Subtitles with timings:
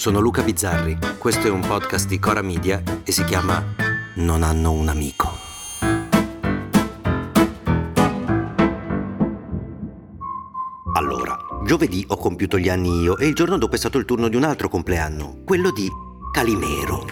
[0.00, 3.62] sono Luca Bizzarri, questo è un podcast di Cora Media e si chiama
[4.14, 5.30] Non hanno un amico.
[10.94, 14.28] Allora, giovedì ho compiuto gli anni io e il giorno dopo è stato il turno
[14.28, 15.86] di un altro compleanno, quello di
[16.32, 17.04] Calimero.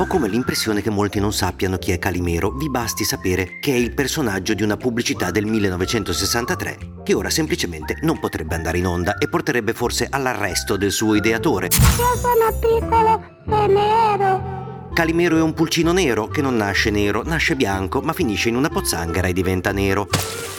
[0.00, 3.76] Ho come l'impressione che molti non sappiano chi è Calimero, vi basti sapere che è
[3.76, 9.18] il personaggio di una pubblicità del 1963 che ora semplicemente non potrebbe andare in onda
[9.18, 11.66] e porterebbe forse all'arresto del suo ideatore.
[11.66, 14.59] Io sono piccolo e nero.
[15.00, 18.68] Calimero è un pulcino nero che non nasce nero, nasce bianco, ma finisce in una
[18.68, 20.06] pozzanghera e diventa nero.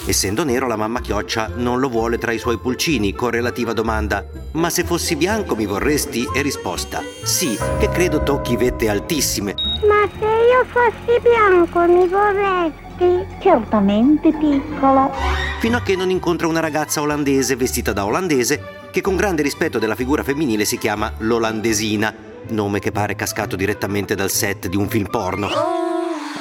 [0.08, 4.26] Essendo nero, la mamma chioccia non lo vuole tra i suoi pulcini, con relativa domanda:
[4.54, 6.28] Ma se fossi bianco mi vorresti?
[6.34, 9.54] E risposta: Sì, che credo tocchi vette altissime.
[9.88, 13.28] Ma se io fossi bianco mi vorresti?
[13.44, 15.14] Certamente piccolo.
[15.60, 19.78] Fino a che non incontra una ragazza olandese vestita da olandese che con grande rispetto
[19.78, 24.88] della figura femminile si chiama l'olandesina, nome che pare cascato direttamente dal set di un
[24.88, 25.50] film porno.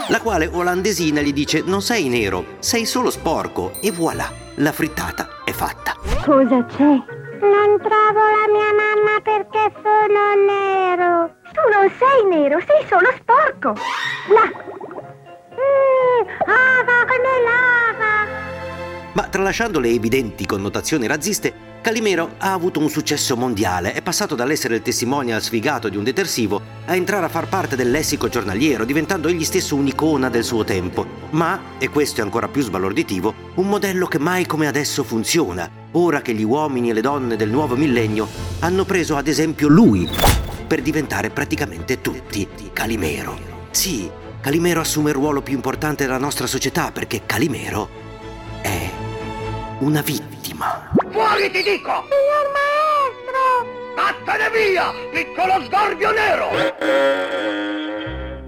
[0.09, 5.43] La quale olandesina gli dice non sei nero, sei solo sporco e voilà, la frittata
[5.45, 5.95] è fatta.
[6.25, 6.85] Cosa c'è?
[7.41, 11.37] Non trovo la mia mamma perché sono nero.
[11.53, 13.73] Tu non sei nero, sei solo sporco.
[14.29, 14.51] Là.
[15.55, 16.27] Mm.
[16.47, 16.90] Ma
[19.31, 24.83] tralasciando le evidenti connotazioni razziste, Calimero ha avuto un successo mondiale, è passato dall'essere il
[24.83, 29.45] testimonial sfigato di un detersivo a entrare a far parte del lessico giornaliero, diventando egli
[29.45, 31.07] stesso un'icona del suo tempo.
[31.31, 36.21] Ma, e questo è ancora più sbalorditivo, un modello che mai come adesso funziona, ora
[36.21, 40.07] che gli uomini e le donne del nuovo millennio hanno preso ad esempio lui
[40.67, 43.39] per diventare praticamente tutti Calimero.
[43.71, 48.00] Sì, Calimero assume il ruolo più importante della nostra società perché Calimero
[49.81, 50.91] una vittima.
[51.11, 52.05] Fuori ti dico!
[52.09, 53.95] Signor maestro!
[53.97, 56.49] Vattene via, piccolo sgorbio nero!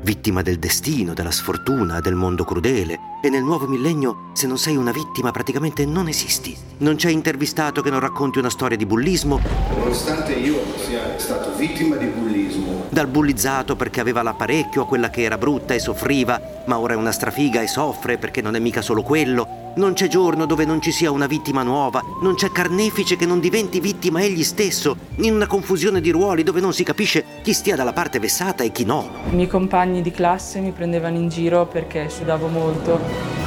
[0.03, 2.99] Vittima del destino, della sfortuna, del mondo crudele.
[3.23, 6.57] E nel nuovo millennio, se non sei una vittima, praticamente non esisti.
[6.79, 9.41] Non c'è intervistato che non racconti una storia di bullismo,
[9.75, 15.23] Nonostante io sia stato vittima di bullismo, dal bullizzato perché aveva l'apparecchio a quella che
[15.23, 18.83] era brutta e soffriva, ma ora è una strafiga e soffre perché non è mica
[18.83, 19.62] solo quello.
[19.75, 23.41] Non c'è giorno dove non ci sia una vittima nuova, non c'è carnefice che non
[23.41, 27.75] diventi vittima egli stesso, in una confusione di ruoli dove non si capisce chi stia
[27.75, 29.09] dalla parte vessata e chi no.
[29.31, 33.42] I miei compagni di classe mi prendevano in giro perché sudavo molto.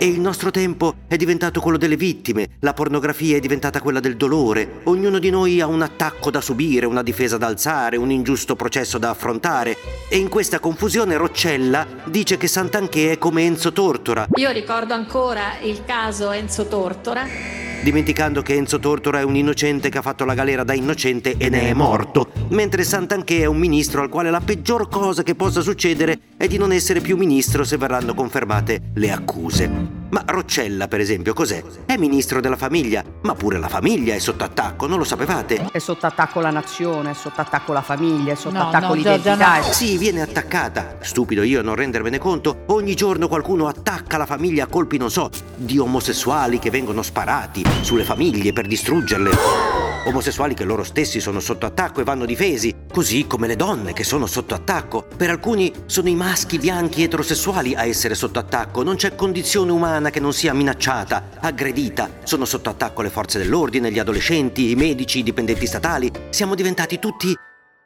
[0.00, 4.16] E il nostro tempo è diventato quello delle vittime, la pornografia è diventata quella del
[4.16, 8.54] dolore, ognuno di noi ha un attacco da subire, una difesa da alzare, un ingiusto
[8.54, 9.76] processo da affrontare.
[10.08, 15.58] E in questa confusione Roccella dice che Sant'Anché è come Enzo Tortora, Io ricordo ancora
[15.62, 17.67] il caso Enzo Tortora.
[17.82, 21.48] Dimenticando che Enzo Tortora è un innocente che ha fatto la galera da innocente e
[21.48, 25.60] ne è morto, mentre Sant'Anché è un ministro al quale la peggior cosa che possa
[25.60, 29.97] succedere è di non essere più ministro se verranno confermate le accuse.
[30.10, 31.62] Ma Roccella, per esempio, cos'è?
[31.84, 35.68] È ministro della famiglia, ma pure la famiglia è sotto attacco, non lo sapevate?
[35.70, 38.94] È sotto attacco la nazione, è sotto attacco la famiglia, è sotto No, attacco no,
[38.94, 39.58] l'identità.
[39.58, 39.62] no.
[39.70, 40.96] Sì, viene attaccata.
[41.00, 42.62] Stupido io a non rendermene conto.
[42.68, 47.62] Ogni giorno qualcuno attacca la famiglia a colpi, non so, di omosessuali che vengono sparati
[47.82, 49.87] sulle famiglie per distruggerle.
[50.08, 54.04] Omosessuali che loro stessi sono sotto attacco e vanno difesi, così come le donne che
[54.04, 55.06] sono sotto attacco.
[55.14, 58.82] Per alcuni sono i maschi bianchi eterosessuali a essere sotto attacco.
[58.82, 62.08] Non c'è condizione umana che non sia minacciata, aggredita.
[62.24, 66.10] Sono sotto attacco le forze dell'ordine, gli adolescenti, i medici, i dipendenti statali.
[66.30, 67.36] Siamo diventati tutti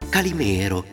[0.07, 0.85] Calimero.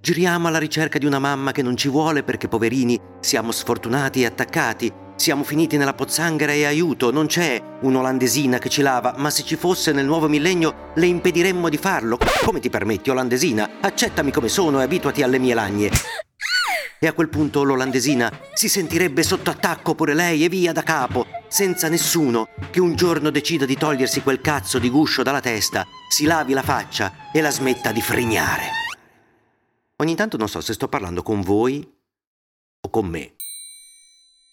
[0.00, 4.26] Giriamo alla ricerca di una mamma che non ci vuole perché poverini siamo sfortunati e
[4.26, 5.06] attaccati.
[5.18, 9.56] Siamo finiti nella pozzanghera e aiuto, non c'è un'olandesina che ci lava, ma se ci
[9.56, 12.18] fosse nel nuovo millennio le impediremmo di farlo.
[12.44, 13.80] Come ti permetti, olandesina?
[13.80, 15.90] Accettami come sono e abituati alle mie lagne.
[17.00, 21.26] E a quel punto l'olandesina si sentirebbe sotto attacco pure lei e via da capo,
[21.48, 26.26] senza nessuno che un giorno decida di togliersi quel cazzo di guscio dalla testa, si
[26.26, 28.70] lavi la faccia e la smetta di frignare.
[29.96, 31.84] Ogni tanto non so se sto parlando con voi
[32.80, 33.32] o con me.